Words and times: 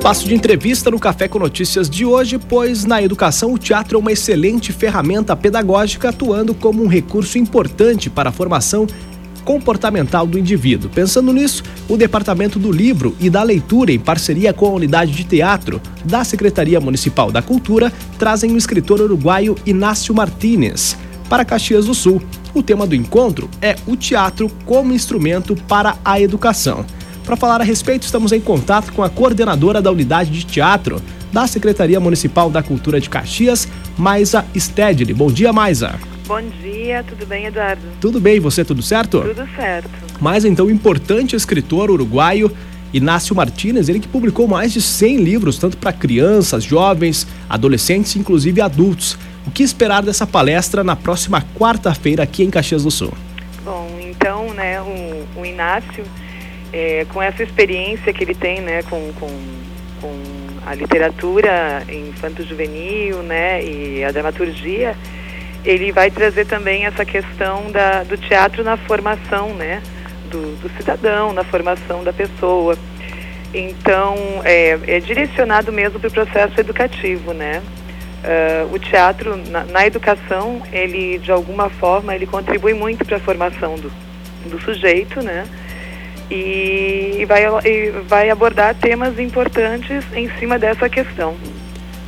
Espaço 0.00 0.26
de 0.26 0.34
entrevista 0.34 0.90
no 0.90 0.98
Café 0.98 1.28
com 1.28 1.38
Notícias 1.38 1.88
de 1.88 2.06
hoje, 2.06 2.38
pois 2.38 2.86
na 2.86 3.02
educação 3.02 3.52
o 3.52 3.58
teatro 3.58 3.98
é 3.98 4.00
uma 4.00 4.10
excelente 4.10 4.72
ferramenta 4.72 5.36
pedagógica 5.36 6.08
atuando 6.08 6.54
como 6.54 6.82
um 6.82 6.86
recurso 6.86 7.36
importante 7.36 8.08
para 8.08 8.30
a 8.30 8.32
formação 8.32 8.86
comportamental 9.44 10.26
do 10.26 10.38
indivíduo. 10.38 10.90
Pensando 10.90 11.34
nisso, 11.34 11.62
o 11.86 11.98
Departamento 11.98 12.58
do 12.58 12.72
Livro 12.72 13.14
e 13.20 13.28
da 13.28 13.42
Leitura, 13.42 13.92
em 13.92 13.98
parceria 13.98 14.54
com 14.54 14.68
a 14.68 14.70
Unidade 14.70 15.12
de 15.12 15.22
Teatro 15.22 15.82
da 16.02 16.24
Secretaria 16.24 16.80
Municipal 16.80 17.30
da 17.30 17.42
Cultura, 17.42 17.92
trazem 18.18 18.52
o 18.52 18.56
escritor 18.56 19.02
uruguaio 19.02 19.54
Inácio 19.66 20.14
Martínez 20.14 20.96
para 21.28 21.44
Caxias 21.44 21.84
do 21.84 21.94
Sul. 21.94 22.22
O 22.54 22.62
tema 22.62 22.86
do 22.86 22.94
encontro 22.94 23.50
é 23.60 23.76
o 23.86 23.94
teatro 23.96 24.50
como 24.64 24.94
instrumento 24.94 25.54
para 25.68 25.98
a 26.02 26.18
educação. 26.18 26.86
Para 27.30 27.36
falar 27.36 27.60
a 27.60 27.64
respeito, 27.64 28.02
estamos 28.02 28.32
em 28.32 28.40
contato 28.40 28.92
com 28.92 29.04
a 29.04 29.08
coordenadora 29.08 29.80
da 29.80 29.88
unidade 29.92 30.32
de 30.32 30.44
teatro 30.44 31.00
da 31.32 31.46
Secretaria 31.46 32.00
Municipal 32.00 32.50
da 32.50 32.60
Cultura 32.60 33.00
de 33.00 33.08
Caxias, 33.08 33.68
Maisa 33.96 34.44
Stedley. 34.56 35.14
Bom 35.14 35.30
dia, 35.30 35.52
Maisa. 35.52 35.94
Bom 36.26 36.42
dia, 36.60 37.04
tudo 37.04 37.24
bem, 37.26 37.46
Eduardo? 37.46 37.82
Tudo 38.00 38.20
bem, 38.20 38.40
você, 38.40 38.64
tudo 38.64 38.82
certo? 38.82 39.20
Tudo 39.20 39.48
certo. 39.54 39.88
Mas 40.20 40.44
então, 40.44 40.66
o 40.66 40.70
importante 40.72 41.36
escritor 41.36 41.88
uruguaio 41.88 42.50
Inácio 42.92 43.32
Martínez, 43.36 43.88
ele 43.88 44.00
que 44.00 44.08
publicou 44.08 44.48
mais 44.48 44.72
de 44.72 44.82
100 44.82 45.18
livros, 45.18 45.56
tanto 45.56 45.76
para 45.76 45.92
crianças, 45.92 46.64
jovens, 46.64 47.28
adolescentes, 47.48 48.16
inclusive 48.16 48.60
adultos. 48.60 49.16
O 49.46 49.52
que 49.52 49.62
esperar 49.62 50.02
dessa 50.02 50.26
palestra 50.26 50.82
na 50.82 50.96
próxima 50.96 51.46
quarta-feira 51.56 52.24
aqui 52.24 52.42
em 52.42 52.50
Caxias 52.50 52.82
do 52.82 52.90
Sul? 52.90 53.14
Bom, 53.64 53.88
então, 54.00 54.52
né, 54.52 54.80
o, 54.82 55.40
o 55.40 55.46
Inácio, 55.46 56.04
é, 56.72 57.06
com 57.12 57.22
essa 57.22 57.42
experiência 57.42 58.12
que 58.12 58.24
ele 58.24 58.34
tem, 58.34 58.60
né, 58.60 58.82
com, 58.82 59.12
com, 59.14 59.28
com 60.00 60.22
a 60.66 60.74
literatura 60.74 61.82
infanto-juvenil, 61.88 63.22
né, 63.22 63.62
e 63.64 64.04
a 64.04 64.10
dramaturgia, 64.10 64.96
ele 65.64 65.92
vai 65.92 66.10
trazer 66.10 66.46
também 66.46 66.86
essa 66.86 67.04
questão 67.04 67.70
da, 67.70 68.02
do 68.02 68.16
teatro 68.16 68.62
na 68.62 68.76
formação, 68.76 69.54
né, 69.54 69.82
do, 70.30 70.56
do 70.60 70.70
cidadão, 70.76 71.32
na 71.32 71.44
formação 71.44 72.04
da 72.04 72.12
pessoa. 72.12 72.76
Então, 73.52 74.16
é, 74.44 74.78
é 74.86 75.00
direcionado 75.00 75.72
mesmo 75.72 75.98
para 75.98 76.08
o 76.08 76.12
processo 76.12 76.58
educativo, 76.60 77.32
né? 77.32 77.60
Uh, 78.20 78.74
o 78.74 78.78
teatro 78.78 79.34
na, 79.48 79.64
na, 79.64 79.86
educação, 79.86 80.62
ele 80.70 81.18
de 81.18 81.32
alguma 81.32 81.70
forma 81.70 82.14
ele 82.14 82.26
contribui 82.26 82.74
muito 82.74 83.02
para 83.02 83.16
a 83.16 83.20
formação 83.20 83.76
do, 83.76 83.90
do 84.46 84.60
sujeito, 84.60 85.22
né? 85.22 85.46
E, 86.30 87.24
vai, 87.26 87.44
e 87.64 87.90
vai 88.06 88.30
abordar 88.30 88.74
temas 88.76 89.18
importantes 89.18 90.04
em 90.14 90.30
cima 90.38 90.58
dessa 90.58 90.88
questão. 90.88 91.34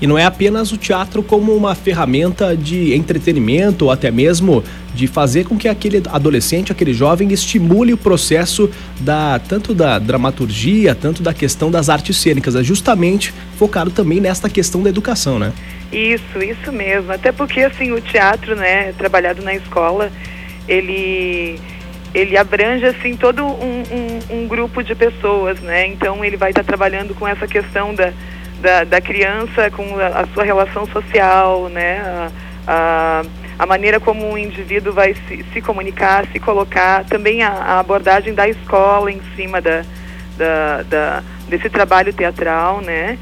E 0.02 0.06
não 0.06 0.18
é 0.18 0.24
apenas 0.24 0.72
o 0.72 0.76
teatro 0.76 1.22
como 1.22 1.54
uma 1.54 1.76
ferramenta 1.76 2.56
de 2.56 2.92
entretenimento 2.92 3.84
ou 3.84 3.90
até 3.92 4.10
mesmo 4.10 4.64
de 4.92 5.06
fazer 5.06 5.44
com 5.44 5.56
que 5.56 5.68
aquele 5.68 6.02
adolescente, 6.10 6.72
aquele 6.72 6.92
jovem 6.92 7.32
estimule 7.32 7.92
o 7.92 7.96
processo 7.96 8.68
da 8.98 9.38
tanto 9.38 9.72
da 9.72 10.00
dramaturgia, 10.00 10.92
tanto 10.92 11.22
da 11.22 11.32
questão 11.32 11.70
das 11.70 11.88
artes 11.88 12.16
cênicas, 12.16 12.56
é 12.56 12.64
justamente 12.64 13.32
focado 13.56 13.92
também 13.92 14.20
nesta 14.20 14.50
questão 14.50 14.82
da 14.82 14.90
educação, 14.90 15.38
né? 15.38 15.52
Isso, 15.92 16.42
isso 16.42 16.72
mesmo. 16.72 17.12
Até 17.12 17.30
porque 17.30 17.60
assim 17.60 17.92
o 17.92 18.00
teatro, 18.00 18.56
né, 18.56 18.92
trabalhado 18.98 19.40
na 19.40 19.54
escola, 19.54 20.10
ele 20.66 21.60
ele 22.14 22.36
abrange 22.36 22.84
assim 22.84 23.16
todo 23.16 23.44
um, 23.44 23.82
um, 23.82 24.42
um 24.42 24.48
grupo 24.48 24.82
de 24.82 24.94
pessoas, 24.94 25.60
né? 25.60 25.86
Então 25.86 26.24
ele 26.24 26.36
vai 26.36 26.50
estar 26.50 26.64
trabalhando 26.64 27.14
com 27.14 27.26
essa 27.26 27.46
questão 27.46 27.94
da 27.94 28.12
da, 28.62 28.84
da 28.84 29.00
criança 29.00 29.70
com 29.72 29.98
a, 29.98 30.20
a, 30.20 30.26
sua 30.28 30.44
relação 30.44 30.86
social, 30.86 31.68
né? 31.68 32.00
A, 32.00 32.30
a, 32.64 33.22
a, 33.58 33.66
maneira 33.66 33.98
como 33.98 34.32
o 34.32 34.38
indivíduo 34.38 34.92
vai 34.92 35.14
se, 35.14 35.44
se 35.52 35.60
comunicar, 35.60 36.24
se 36.30 36.38
colocar, 36.38 37.04
também 37.04 37.42
a, 37.42 37.50
a 37.50 37.80
abordagem 37.80 38.32
da 38.32 38.48
escola 38.48 39.10
em 39.10 39.20
cima 39.34 39.60
da, 39.60 39.82
da, 40.38 40.82
da 40.84 41.22
desse 41.48 41.68
trabalho 41.68 42.12
teatral, 42.12 42.80
né? 42.80 43.18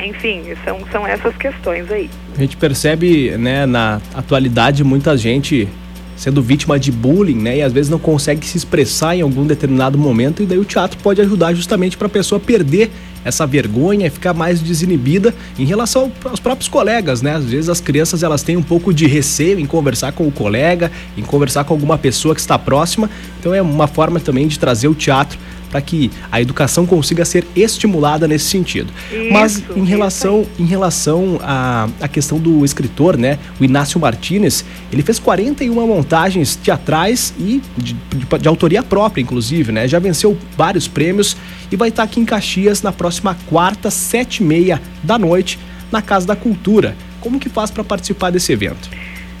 enfim, 0.00 0.42
são, 0.64 0.78
são 0.90 1.06
essas 1.06 1.36
questões 1.36 1.90
aí. 1.90 2.08
A 2.36 2.40
gente 2.40 2.56
percebe, 2.56 3.36
né, 3.36 3.66
na 3.66 4.00
atualidade, 4.14 4.82
muita 4.82 5.16
gente 5.16 5.68
sendo 6.18 6.42
vítima 6.42 6.78
de 6.78 6.90
bullying, 6.90 7.40
né? 7.40 7.58
E 7.58 7.62
às 7.62 7.72
vezes 7.72 7.88
não 7.88 7.98
consegue 7.98 8.44
se 8.44 8.58
expressar 8.58 9.16
em 9.16 9.22
algum 9.22 9.46
determinado 9.46 9.96
momento, 9.96 10.42
e 10.42 10.46
daí 10.46 10.58
o 10.58 10.64
teatro 10.64 10.98
pode 11.02 11.20
ajudar 11.20 11.54
justamente 11.54 11.96
para 11.96 12.08
a 12.08 12.10
pessoa 12.10 12.40
perder 12.40 12.90
essa 13.24 13.46
vergonha 13.46 14.06
e 14.06 14.10
ficar 14.10 14.32
mais 14.32 14.60
desinibida 14.60 15.34
em 15.58 15.64
relação 15.64 16.10
aos 16.24 16.40
próprios 16.40 16.68
colegas, 16.68 17.22
né? 17.22 17.34
Às 17.36 17.44
vezes 17.44 17.68
as 17.68 17.80
crianças 17.80 18.22
elas 18.22 18.42
têm 18.42 18.56
um 18.56 18.62
pouco 18.62 18.92
de 18.92 19.06
receio 19.06 19.58
em 19.58 19.66
conversar 19.66 20.12
com 20.12 20.26
o 20.26 20.32
colega, 20.32 20.90
em 21.16 21.22
conversar 21.22 21.64
com 21.64 21.74
alguma 21.74 21.98
pessoa 21.98 22.34
que 22.34 22.40
está 22.40 22.58
próxima. 22.58 23.08
Então 23.38 23.54
é 23.54 23.62
uma 23.62 23.86
forma 23.86 24.18
também 24.18 24.48
de 24.48 24.58
trazer 24.58 24.88
o 24.88 24.94
teatro 24.94 25.38
para 25.70 25.80
que 25.80 26.10
a 26.30 26.40
educação 26.40 26.86
consiga 26.86 27.24
ser 27.24 27.46
estimulada 27.54 28.26
nesse 28.26 28.46
sentido. 28.46 28.92
Isso, 29.12 29.32
Mas 29.32 29.62
em 29.76 29.84
relação, 29.84 30.46
em 30.58 30.64
relação 30.64 31.38
à, 31.42 31.88
à 32.00 32.08
questão 32.08 32.38
do 32.38 32.64
escritor, 32.64 33.16
né, 33.16 33.38
o 33.60 33.64
Inácio 33.64 34.00
Martinez, 34.00 34.64
ele 34.92 35.02
fez 35.02 35.18
41 35.18 35.74
montagens 35.86 36.56
teatrais 36.56 37.34
e 37.38 37.62
de, 37.76 37.92
de, 37.94 38.38
de 38.38 38.48
autoria 38.48 38.82
própria, 38.82 39.22
inclusive, 39.22 39.72
né? 39.72 39.86
Já 39.86 39.98
venceu 39.98 40.36
vários 40.56 40.88
prêmios 40.88 41.36
e 41.70 41.76
vai 41.76 41.88
estar 41.88 42.02
aqui 42.02 42.20
em 42.20 42.24
Caxias 42.24 42.82
na 42.82 42.92
próxima 42.92 43.36
quarta, 43.48 43.90
sete 43.90 44.38
e 44.38 44.42
meia 44.42 44.80
da 45.02 45.18
noite, 45.18 45.58
na 45.92 46.02
Casa 46.02 46.26
da 46.26 46.36
Cultura. 46.36 46.96
Como 47.20 47.38
que 47.38 47.48
faz 47.48 47.70
para 47.70 47.84
participar 47.84 48.30
desse 48.30 48.52
evento? 48.52 48.88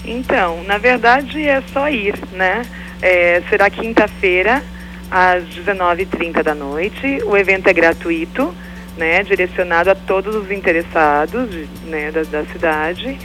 Então, 0.04 0.62
na 0.64 0.78
verdade 0.78 1.42
é 1.42 1.62
só 1.72 1.88
ir, 1.88 2.14
né? 2.32 2.62
É, 3.00 3.42
será 3.48 3.70
quinta-feira, 3.70 4.62
às 5.10 5.44
19h30 5.44 6.42
da 6.42 6.54
noite. 6.54 7.22
O 7.24 7.36
evento 7.36 7.68
é 7.68 7.72
gratuito, 7.72 8.54
né, 8.96 9.22
direcionado 9.22 9.90
a 9.90 9.94
todos 9.94 10.34
os 10.34 10.50
interessados 10.50 11.48
né, 11.84 12.10
da, 12.10 12.22
da 12.24 12.44
cidade. 12.46 13.18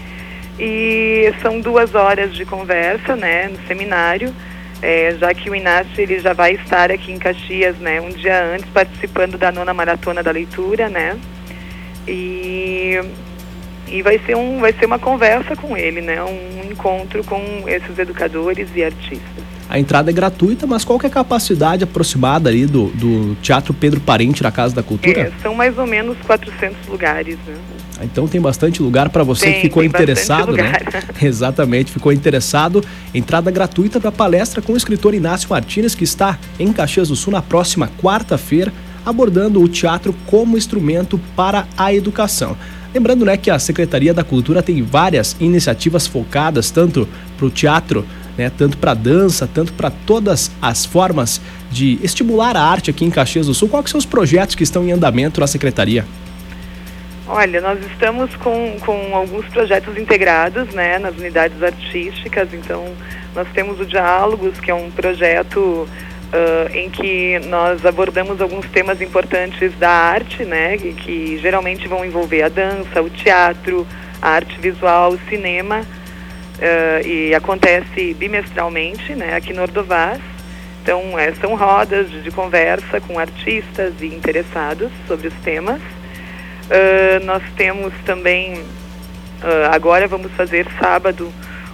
E 0.60 1.34
são 1.42 1.60
duas 1.60 1.96
horas 1.96 2.34
de 2.34 2.46
conversa 2.46 3.16
né, 3.16 3.48
no 3.48 3.68
seminário, 3.68 4.34
é, 4.82 5.16
já 5.18 5.34
que 5.34 5.50
o 5.50 5.56
Inácio 5.56 6.00
ele 6.00 6.20
já 6.20 6.34
vai 6.34 6.54
estar 6.54 6.92
aqui 6.92 7.12
em 7.12 7.18
Caxias 7.18 7.78
né, 7.78 8.00
um 8.00 8.10
dia 8.10 8.44
antes 8.44 8.70
participando 8.70 9.38
da 9.38 9.52
nona 9.52 9.74
maratona 9.74 10.22
da 10.22 10.30
leitura, 10.30 10.90
né? 10.90 11.18
E, 12.08 13.00
e 13.88 14.02
vai, 14.02 14.20
ser 14.20 14.36
um, 14.36 14.60
vai 14.60 14.74
ser 14.74 14.86
uma 14.86 15.00
conversa 15.00 15.56
com 15.56 15.78
ele, 15.78 16.02
né? 16.02 16.22
Um 16.22 16.70
encontro 16.70 17.24
com 17.24 17.42
esses 17.66 17.98
educadores 17.98 18.70
e 18.76 18.84
artistas. 18.84 19.53
A 19.74 19.80
entrada 19.80 20.12
é 20.12 20.14
gratuita, 20.14 20.68
mas 20.68 20.86
qual 20.86 21.00
que 21.00 21.08
é 21.08 21.10
a 21.10 21.12
capacidade 21.12 21.84
aproximada 21.84 22.48
ali 22.48 22.68
do, 22.68 22.90
do 22.90 23.36
Teatro 23.42 23.74
Pedro 23.74 24.00
Parente 24.00 24.44
na 24.44 24.52
Casa 24.52 24.76
da 24.76 24.84
Cultura? 24.84 25.20
É, 25.20 25.32
são 25.42 25.56
mais 25.56 25.76
ou 25.80 25.88
menos 25.88 26.16
400 26.28 26.88
lugares, 26.88 27.40
né? 27.48 27.56
Então 28.04 28.28
tem 28.28 28.40
bastante 28.40 28.84
lugar 28.84 29.10
para 29.10 29.24
você 29.24 29.46
tem, 29.46 29.54
que 29.56 29.62
ficou 29.62 29.84
interessado, 29.84 30.52
né? 30.52 30.74
Exatamente, 31.20 31.92
ficou 31.92 32.14
interessado. 32.14 32.86
Entrada 33.16 33.50
gratuita 33.50 34.00
para 34.00 34.10
a 34.10 34.12
palestra 34.12 34.62
com 34.62 34.74
o 34.74 34.78
escritor 34.78 35.16
Inácio 35.16 35.50
Martins, 35.50 35.96
que 35.96 36.04
está 36.04 36.38
em 36.60 36.72
Caxias 36.72 37.08
do 37.08 37.16
Sul 37.16 37.34
na 37.34 37.42
próxima 37.42 37.90
quarta-feira, 38.00 38.72
abordando 39.04 39.60
o 39.60 39.68
teatro 39.68 40.14
como 40.28 40.56
instrumento 40.56 41.20
para 41.36 41.66
a 41.76 41.92
educação. 41.92 42.56
Lembrando 42.94 43.26
né, 43.26 43.38
que 43.38 43.50
a 43.50 43.58
Secretaria 43.58 44.14
da 44.14 44.24
Cultura 44.24 44.62
tem 44.62 44.84
várias 44.84 45.36
iniciativas 45.40 46.06
focadas 46.06 46.70
tanto 46.70 47.10
para 47.36 47.48
o 47.48 47.50
teatro 47.50 48.06
né, 48.38 48.52
tanto 48.56 48.78
para 48.78 48.94
dança, 48.94 49.48
tanto 49.52 49.74
para 49.74 49.92
todas 49.92 50.52
as 50.62 50.86
formas 50.86 51.42
de 51.72 52.00
estimular 52.04 52.56
a 52.56 52.62
arte 52.62 52.90
aqui 52.90 53.06
em 53.06 53.12
Caxias 53.12 53.48
do 53.48 53.54
Sul. 53.54 53.70
Quais 53.70 53.90
são 53.90 53.98
os 53.98 54.06
projetos 54.06 54.56
que 54.56 54.64
estão 54.64 54.84
em 54.86 54.92
andamento 54.92 55.40
na 55.40 55.48
secretaria? 55.48 56.06
Olha, 57.28 57.62
nós 57.62 57.80
estamos 57.86 58.36
com, 58.36 58.78
com 58.82 59.16
alguns 59.16 59.46
projetos 59.48 59.98
integrados 59.98 60.74
né, 60.74 61.00
nas 61.00 61.16
unidades 61.16 61.62
artísticas, 61.64 62.54
então 62.54 62.86
nós 63.34 63.48
temos 63.54 63.80
o 63.80 63.86
Diálogos, 63.86 64.60
que 64.60 64.70
é 64.70 64.74
um 64.74 64.92
projeto 64.92 65.88
uh, 66.34 66.76
em 66.76 66.90
que 66.90 67.40
nós 67.48 67.86
abordamos 67.86 68.42
alguns 68.42 68.66
temas 68.70 69.02
importantes 69.02 69.74
da 69.78 69.90
arte, 69.90 70.44
né, 70.44 70.78
que, 70.78 70.94
que 70.94 71.38
geralmente 71.38 71.88
vão 71.88 72.04
envolver 72.04 72.44
a 72.44 72.50
dança, 72.50 73.02
o 73.02 73.10
teatro, 73.10 73.88
a 74.22 74.30
arte 74.32 74.60
visual, 74.60 75.14
o 75.14 75.20
cinema, 75.30 75.86
uh, 76.64 77.06
e 77.06 77.36
acontece 77.36 78.14
bimestralmente 78.14 79.14
né, 79.14 79.36
aqui 79.36 79.54
no 79.54 79.62
Ordovás. 79.62 80.22
Então, 80.82 81.18
é, 81.18 81.34
são 81.36 81.56
rodas 81.56 82.10
de, 82.10 82.22
de, 82.22 82.32
conversa 82.32 83.00
com 83.00 83.18
artistas 83.18 83.94
e 84.02 84.08
interessados 84.08 84.92
sobre 85.08 85.28
os 85.28 85.34
temas. 85.36 85.82
Uh, 85.82 87.24
nós 87.26 87.44
temos 87.56 87.94
também, 88.06 88.54
uh, 88.56 89.72
agora 89.72 90.08
vamos 90.08 90.32
fazer 90.34 90.66
sábado, 90.80 91.32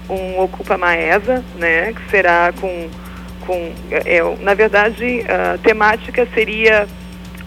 um 0.07 0.39
Ocupa 0.39 0.77
Maesa, 0.77 1.43
né, 1.55 1.93
que 1.93 2.09
será 2.09 2.51
com, 2.59 2.89
com 3.45 3.71
é, 3.91 4.21
na 4.41 4.55
verdade, 4.55 5.23
a 5.27 5.57
temática 5.59 6.27
seria 6.33 6.87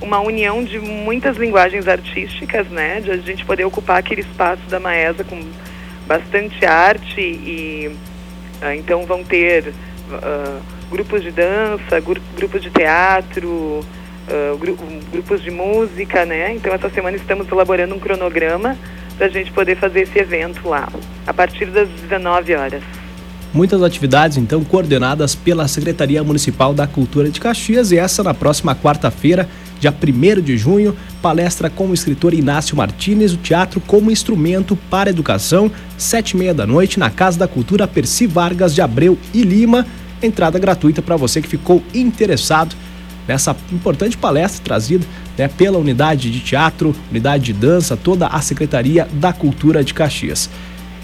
uma 0.01 0.21
união 0.21 0.63
de 0.65 0.79
muitas 0.81 1.37
linguagens 1.37 1.87
artísticas, 1.87 2.67
né? 2.69 3.01
De 3.01 3.11
a 3.11 3.17
gente 3.19 3.45
poder 3.45 3.65
ocupar 3.65 3.99
aquele 3.99 4.21
espaço 4.21 4.63
da 4.69 4.81
Maesa 4.81 5.23
com 5.23 5.41
bastante 6.13 6.65
arte 6.67 7.21
e 7.21 7.91
uh, 8.63 8.73
então 8.75 9.07
vão 9.07 9.25
ter 9.25 9.69
uh, 9.69 10.63
grupos 10.91 11.23
de 11.23 11.31
dança, 11.31 12.01
gru 12.01 12.21
grupos 12.37 12.61
de 12.61 12.71
teatro, 12.71 13.49
uh, 13.49 14.57
gru 14.59 14.77
grupos 15.11 15.43
de 15.43 15.51
música, 15.51 16.27
né? 16.27 16.53
Então 16.55 16.73
essa 16.75 16.91
semana 16.91 17.17
estamos 17.17 17.51
elaborando 17.51 17.95
um 17.95 17.99
cronograma 17.99 18.77
para 19.17 19.27
a 19.27 19.31
gente 19.31 19.51
poder 19.53 19.77
fazer 19.77 20.03
esse 20.03 20.19
evento 20.19 20.69
lá, 20.69 20.89
a 21.27 21.33
partir 21.33 21.67
das 21.67 21.89
19 21.89 22.55
horas. 22.55 22.83
Muitas 23.55 23.83
atividades, 23.83 24.39
então, 24.39 24.65
coordenadas 24.65 25.35
pela 25.35 25.69
Secretaria 25.69 26.25
Municipal 26.25 26.73
da 26.73 26.87
Cultura 26.87 27.29
de 27.29 27.39
Caxias 27.39 27.93
e 27.93 27.99
essa 27.99 28.23
na 28.23 28.33
próxima 28.33 28.75
quarta-feira, 28.75 29.47
dia 29.83 29.93
1 29.93 30.41
de 30.41 30.57
junho, 30.57 30.97
palestra 31.21 31.69
com 31.69 31.89
o 31.89 31.95
escritor 31.95 32.33
Inácio 32.33 32.77
Martinez, 32.77 33.33
o 33.33 33.37
teatro 33.37 33.81
como 33.81 34.13
instrumento 34.13 34.77
para 34.89 35.11
a 35.11 35.13
educação, 35.13 35.73
sete 35.99 36.31
e 36.31 36.37
meia 36.37 36.55
da 36.55 36.65
noite, 36.65 37.01
na 37.01 37.11
Casa 37.11 37.37
da 37.37 37.49
Cultura 37.49 37.89
Perci 37.89 38.29
Vargas 38.29 38.73
de 38.77 38.81
Abreu 38.81 39.19
e 39.35 39.43
Lima. 39.43 39.85
Entrada 40.23 40.57
gratuita 40.57 41.03
para 41.03 41.17
você 41.17 41.43
que 41.43 41.49
ficou 41.49 41.83
interessado 41.93 42.77
nessa 43.27 43.57
importante 43.73 44.17
palestra 44.17 44.63
trazida 44.63 45.05
né, 45.37 45.49
pela 45.49 45.79
unidade 45.79 46.31
de 46.31 46.39
teatro, 46.39 46.95
unidade 47.11 47.47
de 47.47 47.53
dança, 47.53 47.97
toda 47.97 48.29
a 48.29 48.41
Secretaria 48.41 49.09
da 49.15 49.33
Cultura 49.33 49.83
de 49.83 49.93
Caxias. 49.93 50.49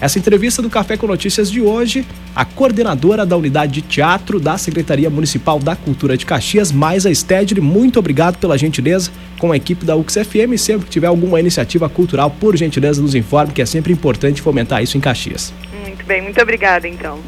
Essa 0.01 0.17
entrevista 0.17 0.61
do 0.61 0.69
Café 0.69 0.95
com 0.95 1.07
Notícias 1.07 1.51
de 1.51 1.59
hoje, 1.59 2.05
a 2.33 2.45
coordenadora 2.45 3.25
da 3.25 3.35
unidade 3.35 3.73
de 3.73 3.81
teatro 3.81 4.39
da 4.39 4.57
Secretaria 4.57 5.09
Municipal 5.09 5.59
da 5.59 5.75
Cultura 5.75 6.15
de 6.15 6.25
Caxias, 6.25 6.71
Maisa 6.71 7.13
Stedley, 7.13 7.61
muito 7.61 7.99
obrigado 7.99 8.37
pela 8.37 8.57
gentileza 8.57 9.11
com 9.37 9.51
a 9.51 9.57
equipe 9.57 9.83
da 9.83 9.97
UXFM. 9.97 10.57
Sempre 10.57 10.85
que 10.85 10.91
tiver 10.91 11.07
alguma 11.07 11.39
iniciativa 11.39 11.89
cultural, 11.89 12.31
por 12.31 12.55
gentileza, 12.55 13.01
nos 13.01 13.13
informe, 13.13 13.51
que 13.51 13.61
é 13.61 13.65
sempre 13.65 13.91
importante 13.91 14.41
fomentar 14.41 14.81
isso 14.81 14.97
em 14.97 15.01
Caxias. 15.01 15.53
Muito 15.83 16.05
bem, 16.05 16.21
muito 16.21 16.41
obrigada 16.41 16.87
então. 16.87 17.19